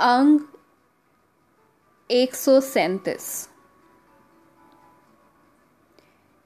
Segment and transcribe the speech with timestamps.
[0.00, 0.40] अंग
[2.10, 3.48] एक सौ सैतीस।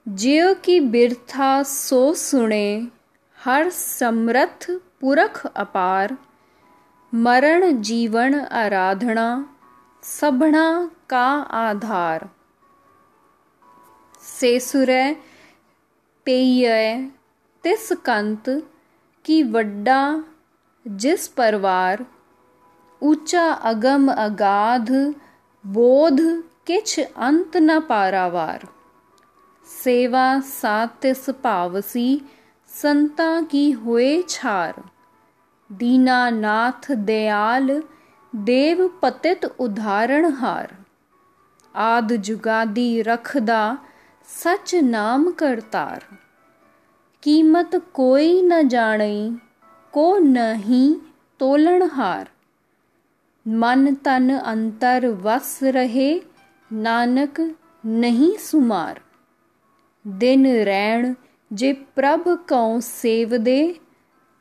[0.07, 2.87] ज्यो की बिरथा सो सुने,
[3.43, 6.17] हर समर्थ पुरख अपार।
[7.13, 9.57] मरण जीवन आराधना
[10.03, 12.29] सभना का आधार।
[14.21, 15.15] सेसुरै
[16.25, 16.69] पेय
[17.63, 18.49] तिस कंत
[19.25, 20.23] की वड्डा
[20.87, 22.05] जिस परवार।
[23.03, 24.91] ऊँचा अगम अगाध
[25.65, 28.67] बोध किछ अंत न पारावार।
[29.83, 32.21] सेवा सातिस पावसी
[32.67, 34.83] संता की हुए छार।
[35.71, 37.83] दीनानाथ दयाल
[38.35, 40.75] देव पतित उदाहरण हार।
[41.75, 43.77] आद जुगादी रखदा
[44.27, 46.03] सच नाम करतार।
[47.23, 49.35] कीमत कोई न जाने
[49.91, 50.95] को नहीं
[51.39, 52.30] तोलन हार।
[53.47, 56.21] मन तन अंतर वस रहे,
[56.71, 59.01] नानक नहीं सुमार।
[60.07, 61.15] दिन रैण
[61.53, 63.79] जे प्रभ कौ सेव दे,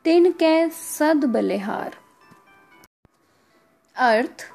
[0.04, 1.94] तिन कै सद बलिहार।
[3.96, 4.52] अर्थ,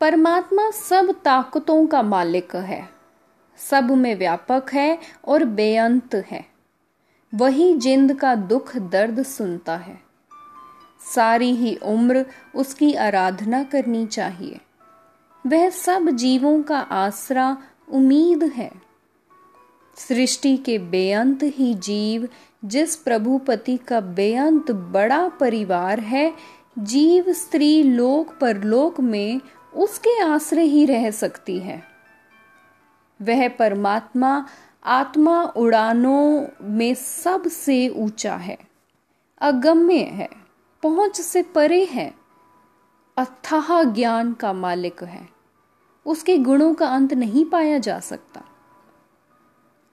[0.00, 2.88] परमात्मा सब ताकतों का मालिक है।
[3.56, 6.46] सब में व्यापक है और बेअंत है।
[7.34, 10.09] वही जिंद का दुख दर्द सुनता है।
[11.02, 14.60] सारी ही उम्र उसकी आराधना करनी चाहिए।
[15.46, 17.56] वह सब जीवों का आसरा
[17.88, 18.70] उम्मीद है।
[19.96, 22.28] सृष्टि के बेअंत ही जीव,
[22.64, 26.32] जिस प्रभुपति का बेअंत बड़ा परिवार है,
[26.78, 29.40] जीव स्त्री लोक परलोक में
[29.74, 31.82] उसके आश्रय ही रह सकती है।
[33.22, 34.46] वह परमात्मा
[34.84, 38.58] आत्मा उड़ानों में सबसे ऊँचा है,
[39.40, 40.28] अगम्य है।
[40.82, 42.14] पहुँच से परे है।
[43.16, 45.28] अथाह ज्ञान का मालिक है।
[46.06, 48.42] उसके गुणों का अंत नहीं पाया जा सकता।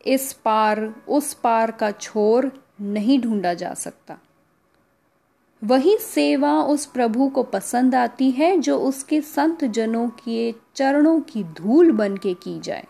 [0.05, 4.17] इस पार, उस पार का छोर नहीं ढूंढा जा सकता।
[5.63, 11.43] वही सेवा उस प्रभु को पसंद आती है जो उसके संत जनों के चरणों की
[11.43, 12.87] धूल बन के की जाए।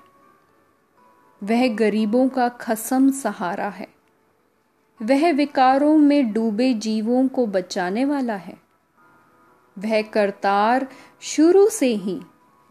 [1.44, 3.97] वह गरीबों का खसम सहारा है।
[5.02, 8.58] वह विकारों में डूबे जीवों को बचाने वाला है।
[9.80, 10.88] वह करतार
[11.22, 12.22] शुरू से ही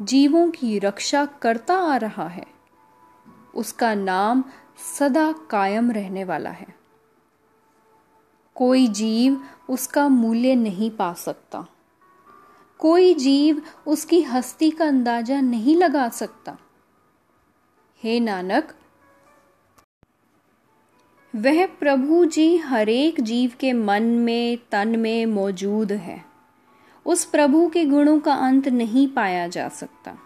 [0.03, 2.47] जीवों की रक्षा करता आ रहा है।
[3.54, 4.44] उसका नाम
[4.98, 6.66] सदा कायम रहने वाला है।
[8.54, 11.66] कोई जीव उसका मूल्य नहीं पा सकता।
[12.78, 16.58] कोई जीव उसकी हस्ती का अंदाज़ा नहीं लगा सकता।
[18.03, 18.75] हे नानक
[21.36, 26.24] वह प्रभु जी हरेक जीव के मन में, तन में मौजूद है।
[27.06, 30.19] उस प्रभु के गुणों का अंत नहीं पाया जा सकता।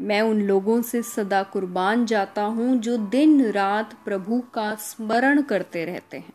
[0.00, 5.84] मैं उन लोगों से सदा कुर्बान जाता हूँ जो दिन रात प्रभु का स्मरण करते
[5.84, 6.32] रहते हैं।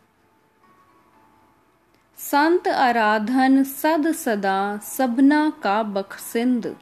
[2.16, 6.76] संत आराधन सद सदा सबना का बखसिंद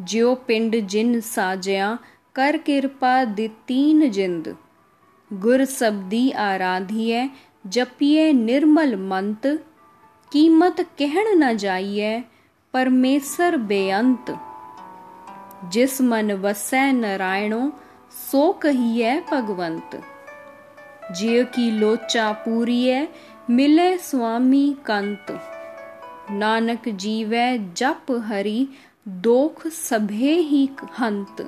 [0.00, 1.98] ज्यो पिंड जिन साजया,
[2.34, 4.56] कर कृपा दितीन जिंद।
[5.30, 7.28] गुर सबदी आराधिय
[7.66, 9.46] जपिए निर्मल मंत
[10.32, 12.22] कीमत कहण न जाइए
[12.74, 14.30] परमेसर बेअंत
[15.72, 17.60] जिस मन वसै नारायणो
[18.20, 19.96] सो कहिए भगवंत
[21.16, 23.06] जिय की लोचा पूरीय
[23.50, 25.32] मिले स्वामी कंत
[26.40, 28.58] नानक जीवै जप हरि
[29.26, 31.42] दोख सभे ही हंत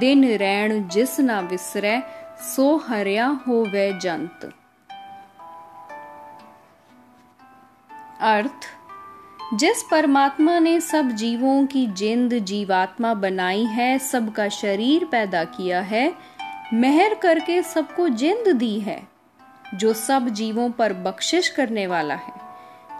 [0.00, 2.00] दिन रैण जिस ना विसरै
[2.40, 4.54] सो हरिया होवे जंत।
[8.20, 8.66] अर्थ,
[9.54, 16.14] जिस परमात्मा ने सब जीवों की जिंद जीवात्मा बनाई है, सबका शरीर पैदा किया है,
[16.72, 19.08] मेहर करके सबको जिंद दी है,
[19.74, 22.34] जो सब जीवों पर बख्शिश करने वाला है,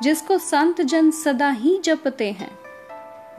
[0.03, 2.59] जिसको संत जन सदा ही जपते हैं।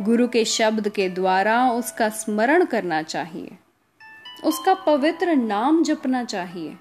[0.02, 3.58] गुरु के शब्द के द्वारा उसका स्मरण करना चाहिए।
[4.44, 6.78] उसका पवित्र नाम जपना चाहिए।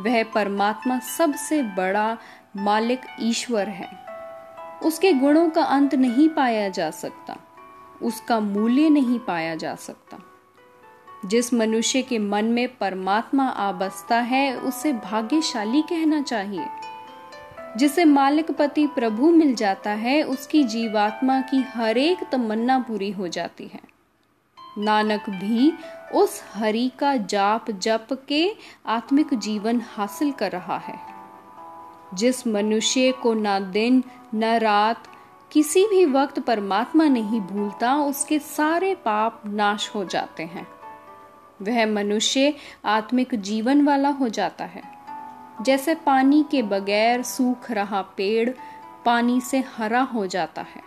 [0.00, 2.18] वह परमात्मा सबसे बड़ा
[2.56, 4.06] मालिक ईश्वर है।
[4.82, 7.36] उसके गुणों का अंत नहीं पाया जा सकता।
[8.02, 10.18] उसका मूल्य नहीं पाया जा सकता।
[11.28, 16.66] जिस मनुष्य के मन में परमात्मा आ बसता है, उसे भाग्यशाली कहना चाहिए।
[17.76, 23.28] जिसे मालिक पति प्रभु मिल जाता है, उसकी जीवात्मा की हर एक तमन्ना पूरी हो
[23.28, 23.80] जाती है।
[24.78, 25.72] नानक भी
[26.14, 28.54] उस हरि का जाप जप के
[28.86, 31.00] आत्मिक जीवन हासिल कर रहा है।
[32.14, 34.04] जिस मनुष्य को न दिन,
[34.34, 35.02] न रात,
[35.52, 40.68] किसी भी वक्त परमात्मा नहीं भूलता, उसके सारे पाप नाश हो जाते हैं।
[41.62, 42.54] वह मनुष्य
[42.84, 44.82] आत्मिक जीवन वाला हो जाता है।
[45.62, 48.50] जैसे पानी के बगैर सूख रहा पेड़
[49.04, 50.85] पानी से हरा हो जाता है।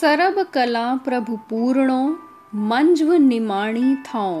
[0.00, 2.02] सरब कला प्रभु पूर्णो
[2.68, 4.36] मंजव निमाणी थाओ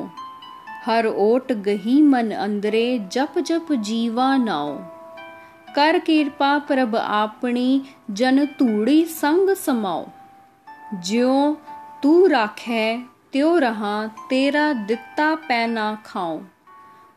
[0.84, 4.72] हर ओट गही मन अंदरे जप जप जीवा नाओ
[5.76, 7.82] कर कृपा प्रभ आपनी
[8.20, 10.06] जन तूड़ी संग समाओ
[11.08, 11.34] ज्यो
[12.02, 12.84] तू राखे
[13.32, 13.94] त्यो रहा
[14.30, 16.38] तेरा दिता पैना खाओ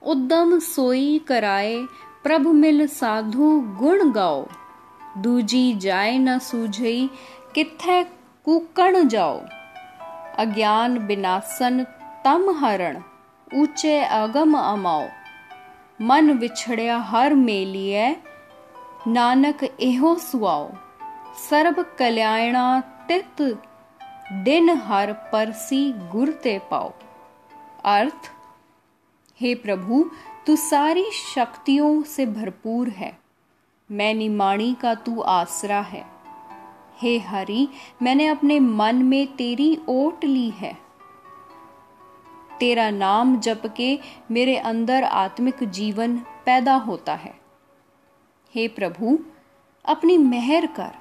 [0.01, 1.75] उद्दम सोई कराए
[2.24, 4.44] प्रभ मिल साधु गुण गाओ
[5.24, 7.10] दूजी जाए न सूझई
[7.56, 8.04] किथे
[8.48, 9.40] कुकण जाओ
[10.38, 11.84] अज्ञान बिनासन
[12.25, 12.98] तम हरण
[13.51, 15.06] ऊँचे अगम अमाओ
[16.00, 18.10] मन विछड़िया हर मेलिए
[19.07, 20.68] नानक एहो सुआओ
[21.40, 22.80] सर्व कल्याणा
[23.10, 23.42] तित
[24.44, 26.92] दिन हर परसी गुरते पाओ
[27.86, 28.31] अर्थ
[29.39, 30.04] हे प्रभु
[30.48, 33.18] तू सारी शक्तियों से भरपूर है
[33.89, 36.12] मैं निमाणी का तू आसरा है
[37.03, 37.67] हे हरि,
[38.01, 40.77] मैंने अपने मन में तेरी ओट ली है।
[42.59, 44.00] तेरा नाम जप के
[44.31, 47.39] मेरे अंदर आत्मिक जीवन पैदा होता है।
[48.55, 49.19] हे प्रभु,
[49.85, 50.91] अपनी मेहर कर।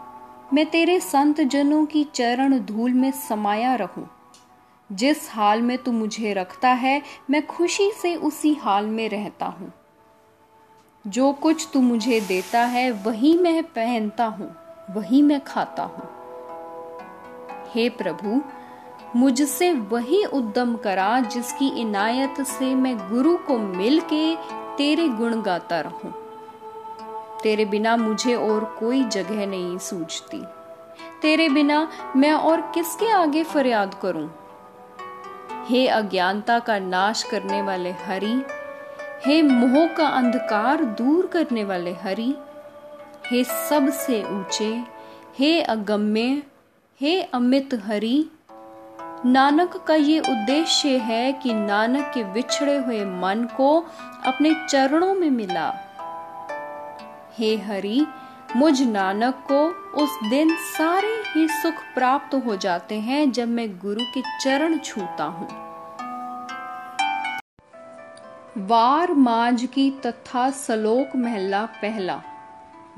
[0.53, 4.11] मैं तेरे संत जनों की चरण धूल में समाया रहूँ।
[4.93, 9.73] जिस हाल में तू मुझे रखता है, मैं खुशी से उसी हाल में रहता हूँ।
[11.07, 14.62] जो कुछ तू मुझे देता है, वही मैं पहनता हूँ।
[14.93, 16.09] वही मैं खाता हूँ।
[17.73, 18.43] हे प्रभु,
[19.17, 24.37] मुझसे वही उद्यम करा जिसकी इनायत से मैं गुरु को मिलके
[24.77, 26.15] तेरे गुण गाता रहूँ।
[27.43, 30.45] तेरे बिना मुझे और कोई जगह नहीं सूझती।
[31.23, 34.31] तेरे बिना मैं और किसके आगे फरियाद करूँ?
[35.67, 38.45] हे अज्ञानता का नाश करने वाले हरि,
[39.27, 42.35] हे मोह का अंधकार दूर करने वाले हरि
[43.27, 44.85] हे सबसे ऊँचे,
[45.39, 46.43] हे अगम्य,
[47.01, 48.31] हे अमित हरि।
[49.27, 53.87] नानक का ये उद्देश्य है कि नानक के विछड़े हुए मन को
[54.27, 55.75] अपने चरणों में मिला।
[57.39, 58.07] हे हरि,
[58.57, 59.67] मुझ नानक को
[60.03, 65.25] उस दिन सारे ही सुख प्राप्त हो जाते हैं जब मैं गुरु के चरण छूता
[65.25, 65.49] हूँ।
[68.59, 72.23] वार माज की तथा सलोक महला पहला।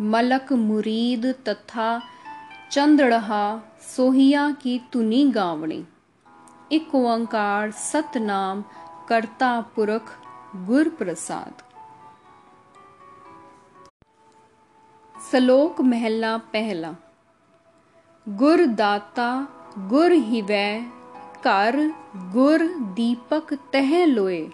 [0.01, 2.03] मलक मुरीद तथा
[2.71, 3.63] चंद्रहा
[3.97, 5.85] सोहिया की तुनी गावणी।
[6.73, 8.65] एक ओंकार सतनाम
[9.09, 10.19] करता पुरख
[10.57, 11.63] गुर प्रसाद
[15.33, 16.93] सलोक महला पहला।
[18.29, 19.49] गुर दाता,
[19.79, 20.83] गुर हिवै,
[21.45, 24.51] कर गुर दीपक तह लोए।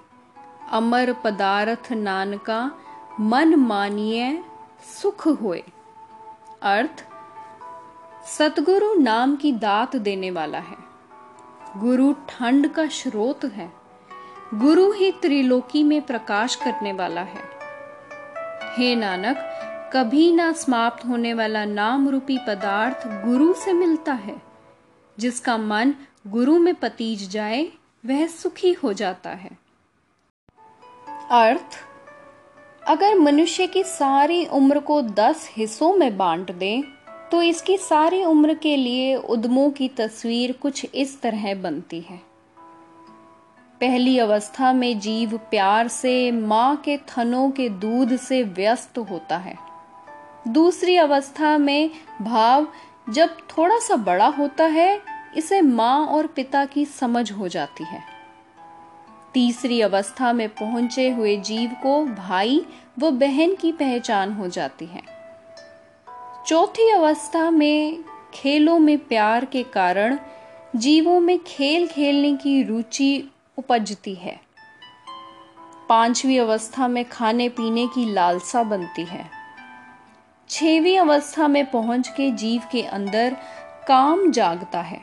[0.72, 2.70] अमर पदार्थ नानका,
[3.20, 4.44] मन मानिए
[4.82, 5.64] सुख होए।
[6.62, 7.06] अर्थ,
[8.26, 10.76] सतगुरु नाम की दात देने वाला है।
[11.76, 13.72] गुरु ठंड का स्रोत है।
[14.54, 17.42] गुरु ही त्रिलोकी में प्रकाश करने वाला है।
[18.76, 19.36] हे नानक,
[19.94, 24.42] कभी ना समाप्त होने वाला नाम रूपी पदार्थ गुरु से मिलता है।
[25.18, 25.94] जिसका मन
[26.26, 27.64] गुरु में पतीज जाए,
[28.06, 29.50] वह सुखी हो जाता है।
[31.30, 31.89] अर्थ
[32.82, 36.82] अगर मनुष्य की सारी उम्र को दस हिस्सों में बांट दें
[37.30, 42.16] तो इसकी सारी उम्र के लिए उद्यमों की तस्वीर कुछ इस तरह बनती है।
[43.80, 49.56] पहली अवस्था में जीव प्यार से, माँ के थनों के दूध से व्यस्त होता है।
[50.48, 51.90] दूसरी अवस्था में
[52.22, 52.66] भाव
[53.10, 55.00] जब थोड़ा सा बड़ा होता है,
[55.36, 58.02] इसे माँ और पिता की समझ हो जाती है।
[59.34, 62.64] तीसरी अवस्था में पहुँचे हुए जीव को भाई
[62.98, 65.02] व बहन की पहचान हो जाती है।
[66.46, 70.18] चौथी अवस्था में खेलों में प्यार के कारण
[70.76, 74.40] जीवों में खेल खेलने की रुचि उपजती है।
[75.88, 79.24] पांचवी अवस्था में खाने पीने की लालसा बनती है।
[80.48, 83.36] छवी अवस्था में पहुँच के जीव के अंदर
[83.88, 85.00] काम जागता है,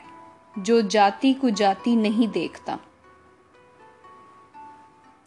[0.60, 2.78] जो जाति को जाति नहीं देखता।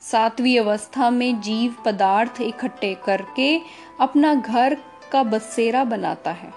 [0.01, 3.61] सातवीं अवस्था में जीव पदार्थ इकट्ठे करके
[4.01, 4.77] अपना घर
[5.13, 6.53] का बसेरा बनाता है।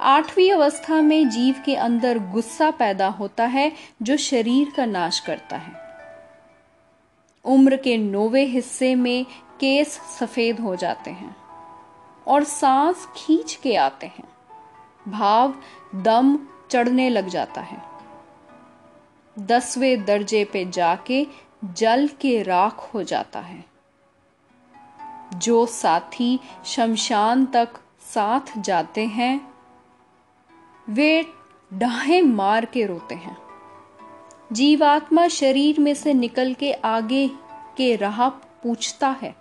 [0.00, 5.56] आठवीं अवस्था में जीव के अंदर गुस्सा पैदा होता है, जो शरीर का नाश करता
[5.56, 5.72] है।
[7.44, 9.24] उम्र के नौवे हिस्से में
[9.60, 11.36] केस सफ़ेद हो जाते हैं
[12.26, 14.24] और सांस खींच के आते हैं।
[15.08, 15.54] भाव
[15.94, 16.38] दम
[16.70, 17.82] चढ़ने लग जाता है।
[19.38, 21.26] दसवें दर्जे पे जाके
[21.64, 23.64] जल के राख हो जाता है।
[25.34, 27.68] जो साथी शमशान तक
[28.00, 29.54] साथ जाते हैं,
[30.88, 31.26] वे
[31.74, 33.36] डाहे मार के रोते हैं।
[34.52, 37.28] जीवात्मा शरीर में से निकल के आगे
[37.76, 39.36] के राह पूछता है।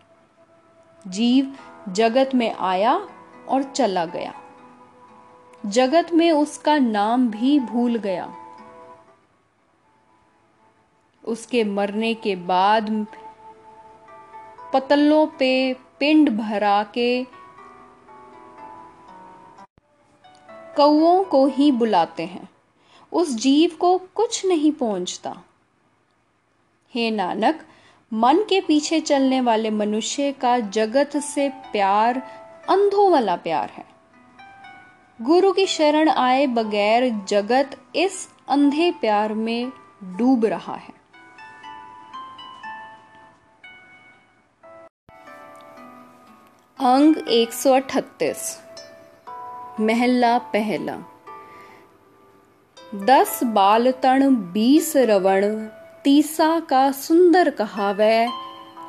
[1.07, 1.55] जीव
[1.89, 3.07] जगत में आया
[3.49, 4.33] और चला गया।
[5.65, 8.35] जगत में उसका नाम भी भूल गया।
[11.25, 13.05] उसके मरने के बाद
[14.73, 17.23] पतलों पे पिंड भरा के
[20.77, 22.49] कौओं को ही बुलाते हैं।
[23.11, 25.41] उस जीव को कुछ नहीं पहुँचता।
[26.95, 27.65] हे नानक,
[28.13, 32.17] मन के पीछे चलने वाले मनुष्य का जगत से प्यार
[32.69, 33.85] अंधों वाला प्यार है।
[35.21, 39.71] गुरु की शरण आए बगैर जगत इस अंधे प्यार में
[40.03, 41.00] डूब रहा है।
[46.81, 48.59] अंग 138
[49.79, 50.97] महला पहला।
[52.95, 55.65] दस बालतण बीस रवण,
[56.03, 58.27] तीसा का सुंदर कहावे,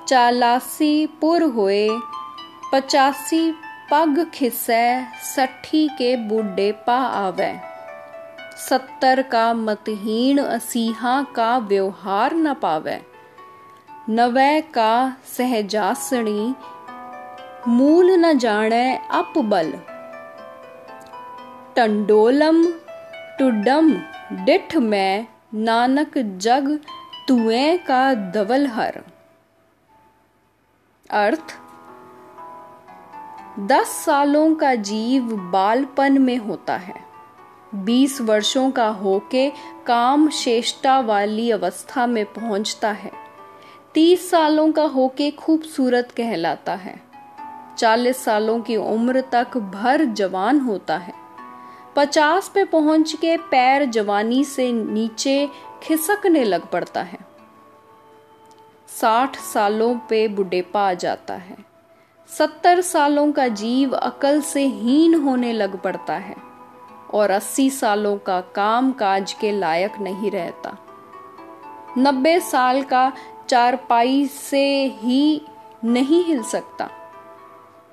[0.09, 1.89] चालासी पुर होए,
[2.73, 3.53] पचासी
[3.91, 5.05] पग खिसै
[5.37, 7.57] सठी के बूढ़े पा आवे।
[8.69, 13.03] सत्तर का मतहीन असीहा का व्यवहार न पावे।
[14.09, 16.55] नवे का सहजासणी
[17.69, 19.73] मूल न जाने अपबल।
[21.77, 22.65] टंडोलम
[23.39, 23.93] टुडम
[24.45, 26.81] डिठ में, नानक जग
[27.29, 29.03] तुए का दवल हर।
[31.11, 31.55] अर्थ,
[33.61, 37.05] दस सालों का जीव बालपन में होता है।
[37.75, 39.51] बीस वर्षों का होके
[39.87, 43.13] काम शेष्टा वाली अवस्था में पहुँचता है।
[43.95, 47.12] तीस सालों का होके खूबसूरत कहलाता है।
[47.79, 51.15] चालीस सालों की उम्र तक भर जवान होता है।
[51.97, 55.49] पचास पे पहुँच के पैर जवानी से नीचे
[55.83, 57.19] खिसकने लग पड़ता है।
[58.89, 61.57] साठ सालों पे बुढ़ेपा आ जाता है।
[62.29, 66.37] सत्तर सालों का जीव अकल से हीन होने लग पड़ता है
[67.15, 70.77] और अस्सी सालों का काम काज के लायक नहीं रहता।
[71.99, 73.13] नब्बे साल का
[73.49, 75.47] चारपाई से ही
[75.85, 76.91] नहीं हिल सकता।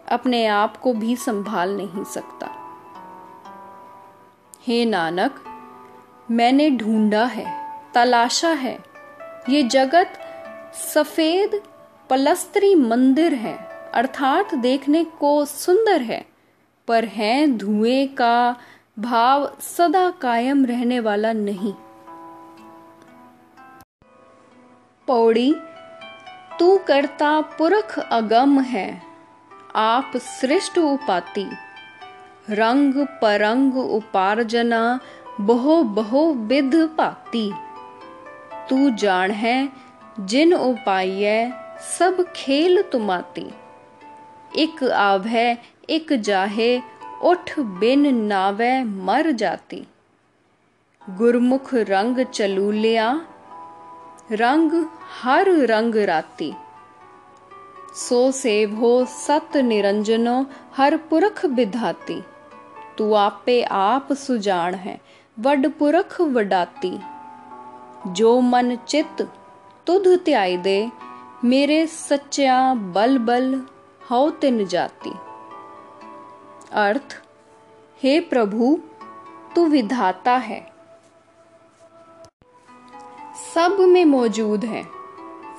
[0.09, 2.49] अपने आप को भी संभाल नहीं सकता।
[4.63, 5.43] हे नानक,
[6.31, 8.79] मैंने ढूंढा है, तलाशा है।
[9.49, 10.19] ये जगत
[10.75, 11.61] सफ़ेद,
[12.09, 13.57] पलस्त्री मंदिर है,
[13.93, 16.25] अर्थात देखने को सुंदर है,
[16.87, 18.55] पर है धुएँ का
[18.99, 21.73] भाव सदा कायम रहने वाला नहीं।
[25.07, 25.55] पौड़ी,
[26.59, 29.08] तू करता पुरख अगम है।
[29.75, 31.49] आप सृष्ट उपाति।
[32.49, 34.99] रंग परंग उपार्जना
[35.41, 37.51] बहो बहो विध पाती।
[38.69, 39.69] तू जान है,
[40.19, 41.51] जिन उपाय
[41.97, 43.51] सब खेल तुमाती
[44.57, 45.57] एक आभे
[45.89, 46.81] एक जाहे,
[47.23, 49.88] उठ बिन नावे मर जाती।
[51.09, 53.21] गुरमुख रंग चलू लिया
[54.31, 54.85] रंग
[55.21, 56.53] हर रंग राती।
[57.96, 60.46] सो सेवो सत निरंजनो,
[60.77, 62.24] हर पुरख विधाती
[62.98, 65.00] तू आपे आप सुजान है,
[65.39, 67.00] वड पुरख वडाती।
[68.08, 69.22] जो मन चित,
[69.88, 70.91] तुध त्याई दे,
[71.43, 73.65] मेरे सच्चा बल बल
[74.12, 75.13] हो तिन जाती।
[76.72, 77.22] अर्थ,
[78.03, 78.79] हे प्रभु,
[79.55, 80.62] तू विधाता है।
[83.55, 84.84] सब में मौजूद है,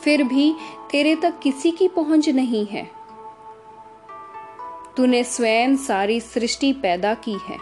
[0.02, 0.54] फिर भी
[0.92, 2.90] तेरे तक किसी की पहुँच नहीं है।
[4.96, 7.58] तूने स्वयं सारी सृष्टि पैदा की है।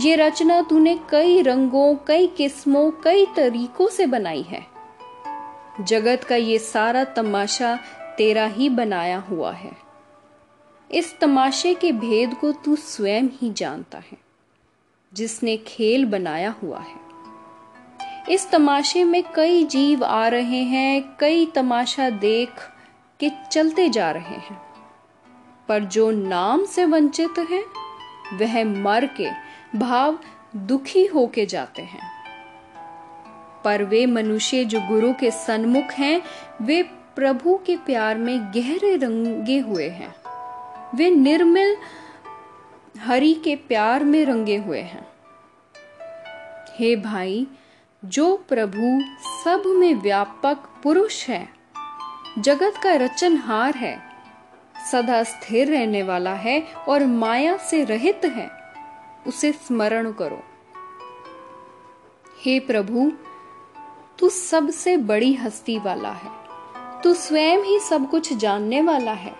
[0.00, 4.66] ये रचना तूने कई रंगों, कई किस्मों, कई तरीकों से बनाई है।
[5.80, 7.78] जगत का ये सारा तमाशा
[8.18, 9.76] तेरा ही बनाया हुआ है।
[10.90, 14.18] इस तमाशे के भेद को तू स्वयं ही जानता है,
[15.14, 17.15] जिसने खेल बनाया हुआ है।
[18.30, 22.50] इस तमाशे में कई जीव आ रहे हैं, कई तमाशा देख
[23.20, 24.62] के चलते जा रहे हैं।
[25.68, 27.64] पर जो नाम से वंचित है,
[28.32, 29.30] वह मर के
[29.76, 30.18] भाव
[30.56, 32.16] दुखी होके जाते हैं।
[33.64, 36.22] पर वे मनुष्य जो गुरु के सन्मुख हैं,
[36.62, 36.82] वे
[37.16, 40.14] प्रभु के प्यार में गहरे रंगे हुए हैं।
[40.94, 41.76] वे निर्मल
[42.98, 45.06] हरि के प्यार में रंगे हुए हैं।
[46.78, 47.46] हे भाई
[48.06, 49.00] जो प्रभु
[49.44, 51.48] सब में व्यापक पुरुष है।
[52.38, 54.02] जगत का रचनहार है।
[54.92, 58.50] सदा स्थिर रहने वाला है और माया से रहित है।
[59.26, 60.42] उसे स्मरण करो।
[62.40, 63.12] हे प्रभु,
[64.18, 66.30] तू सबसे बड़ी हस्ती वाला है।
[67.02, 69.36] तू स्वयं ही सब कुछ जानने वाला है।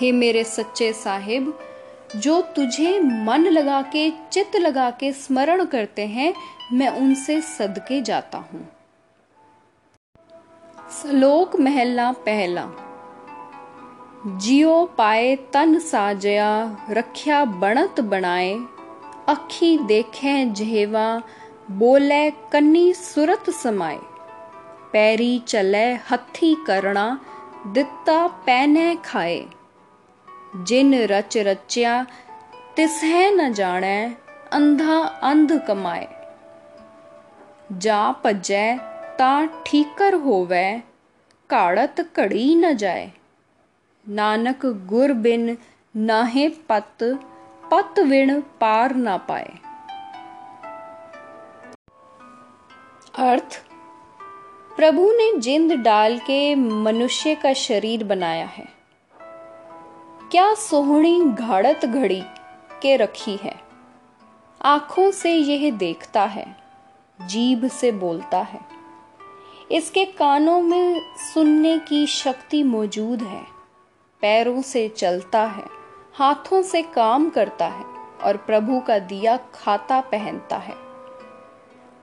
[0.00, 1.58] हे मेरे सच्चे साहिब,
[2.16, 6.34] जो तुझे मन लगा के चित लगा के स्मरण करते हैं
[6.72, 8.68] मैं उनसे सदके जाता हूँ।
[10.90, 12.70] श्लोक महला पहला।
[14.26, 18.54] जियो पाए तन साजया, रख्या बणत बनाए।
[19.28, 21.22] अखी देखे जेवा
[21.70, 24.00] बोले कन्नी सुरत समाए।
[24.92, 27.20] पैरी चले हथी करना
[27.66, 29.46] दिता पैने खाए।
[30.56, 32.06] जिन रच रचिया,
[32.76, 34.16] तिसह न जाने
[34.52, 36.15] अंधा अंध कमाए।
[37.72, 38.78] जा भजै
[39.18, 40.82] ता ठीकर होवे,
[41.50, 43.12] काड़त घड़ी न जाए।
[44.08, 45.58] नानक गुर बिन
[45.96, 47.18] नाहे पत
[47.72, 49.54] पत विण पार ना पाए।
[53.18, 53.64] अर्थ,
[54.76, 58.68] प्रभु ने जिंद डाल के मनुष्य का शरीर बनाया है।
[60.30, 62.22] क्या सोहनी घाड़त घड़ी
[62.82, 63.60] के रखी है?
[64.62, 66.65] आँखों से यह देखता है।
[67.20, 68.60] जीभ से बोलता है।
[69.70, 71.00] इसके कानों में
[71.34, 73.42] सुनने की शक्ति मौजूद है।
[74.20, 75.64] पैरों से चलता है,
[76.14, 77.84] हाथों से काम करता है
[78.22, 80.74] और प्रभु का दिया खाता पहनता है।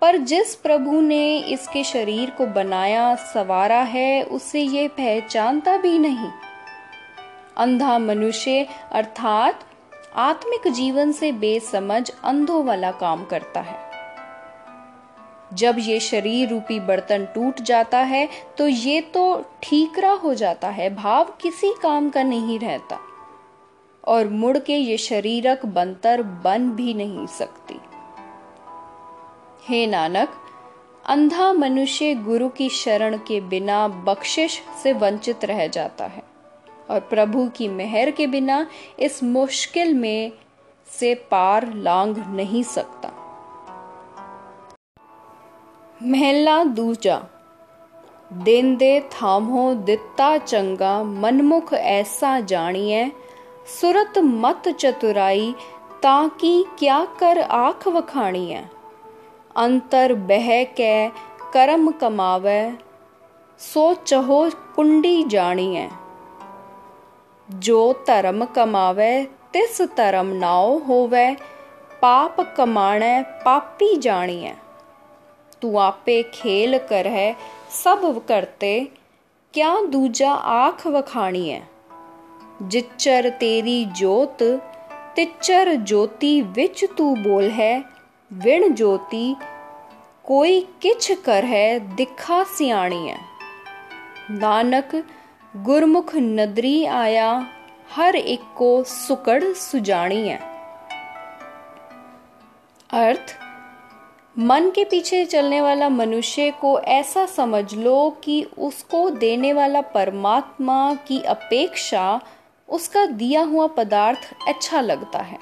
[0.01, 6.29] पर जिस प्रभु ने इसके शरीर को बनाया, सवारा है, उसे ये पहचानता भी नहीं।
[7.57, 9.59] अंधा मनुष्य, अर्थात
[10.15, 13.92] आत्मिक जीवन से बेसमझ, अंधों वाला काम करता है।
[15.53, 20.95] जब ये शरीर रूपी बर्तन टूट जाता है तो ये तो ठीकरा हो जाता है,
[20.95, 22.99] भाव किसी काम का नहीं रहता।
[24.03, 27.79] और मुड़ के ये शरीरक बनतर बन भी नहीं सकती।
[29.67, 30.29] हे नानक,
[31.05, 36.23] अंधा मनुष्य गुरु की शरण के बिना बख्शिश से वंचित रह जाता है।
[36.89, 38.65] और प्रभु की मेहर के बिना
[38.99, 40.31] इस मुश्किल में
[40.91, 43.09] से पार लांग नहीं सकता।
[46.03, 47.21] ਮਹਿਲਾ ਦੂਜਾ।
[48.33, 53.09] ਦਿਨ ਦੇ ਥਾਮੋ ਦਿੱਤਾ ਚੰਗਾ, ਮਨਮੁਖ ਐਸਾ ਜਾਣੀਐ,
[53.67, 55.53] ਸੁਰਤ ਮਤ ਚਤੁਰਾਈ,
[56.01, 58.61] ਤਾਂ ਕੀ ਕਿਆ ਕਰ ਆਖ ਵਖਾਣੀਐ।
[59.65, 61.11] ਅੰਤਰ ਬਹਿ ਕੇ
[61.51, 62.71] ਕਰਮ ਕਮਾਵੇ,
[63.59, 65.87] ਸੋ ਚਹੋ ਕੁੰਡੀ ਜਾਣੀਐ।
[67.49, 71.35] ਜੋ ਧਰਮ ਕਮਾਵੇ, ਤਿਸ ਧਰਮ ਨਾਉ ਹੋਵੇ,
[72.01, 74.53] ਪਾਪ ਕਮਾਣੈ, ਪਾਪੀ ਜਾਣੀਐ।
[75.63, 77.35] तू आपे खेल कर है,
[77.83, 78.73] सब करते,
[79.53, 81.61] क्या दूजा आख वखाणी है
[82.61, 84.43] जिच्चर तेरी जोत
[85.15, 87.83] तिच्चर ज्योति विच तू बोल है,
[88.31, 89.35] विण ज्योति
[90.25, 93.17] कोई किछ कर है, दिखा सियाणी है
[94.31, 94.95] नानक
[95.55, 97.29] गुरमुख नदरी आया,
[97.95, 100.39] हर एक को सुकड़ सुजानी है
[102.93, 103.37] अर्थ
[104.39, 110.93] मन के पीछे चलने वाला मनुष्य को ऐसा समझ लो कि उसको देने वाला परमात्मा
[110.93, 112.21] की अपेक्षा
[112.69, 115.37] उसका दिया हुआ पदार्थ अच्छा लगता है।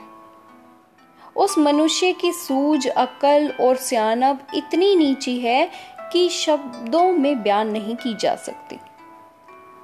[1.35, 5.71] उस मनुष्य की सूझ, अकल और सियानब इतनी नीची है
[6.13, 8.75] कि शब्दों में बयान नहीं की जा सकती।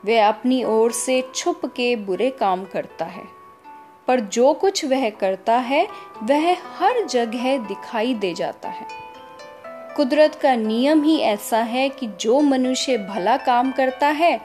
[0.06, 3.24] वह अपनी ओर से छुप के बुरे काम करता है।
[4.08, 5.88] पर जो कुछ वह करता है,
[6.24, 8.88] वह हर जगह दिखाई दे जाता है।
[9.96, 14.42] कुदरत का नियम ही ऐसा है कि जो मनुष्य भला काम करता है,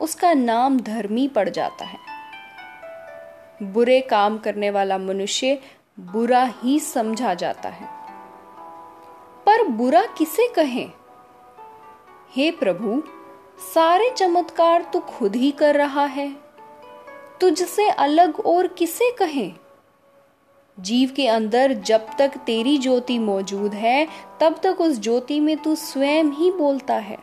[0.00, 1.98] उसका नाम धर्मी पड़ जाता है।
[3.62, 5.58] बुरे काम करने वाला मनुष्य
[6.00, 7.88] बुरा ही समझा जाता है।
[9.46, 10.92] पर बुरा किसे कहें?
[12.36, 13.02] हे प्रभु,
[13.74, 16.39] सारे चमत्कार तो खुद ही कर रहा है।
[17.40, 19.52] तुझसे अलग और किसे कहें?
[20.80, 24.08] जीव के अंदर जब तक तेरी ज्योति मौजूद है,
[24.40, 27.18] तब तक उस ज्योति में तू स्वयं ही बोलता है।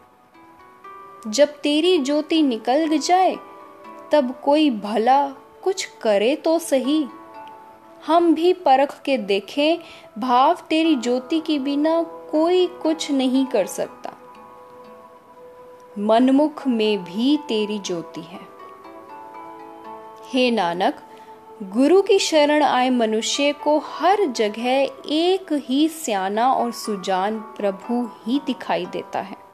[1.28, 3.36] जब तेरी ज्योति निकल जाए,
[4.12, 5.28] तब कोई भला
[5.64, 7.06] कुछ करे तो सही।
[8.08, 9.78] हम भी परख के देखें,
[10.22, 14.14] भाव तेरी ज्योति के बिना कोई कुछ नहीं कर सकता।
[16.00, 18.57] मनमुख में भी तेरी ज्योति है।
[20.34, 20.96] हे नानक,
[21.64, 24.68] गुरु की शरण आए मनुष्य को हर जगह
[25.10, 29.47] एक ही सियाना और सुजान प्रभु ही दिखाई देता है।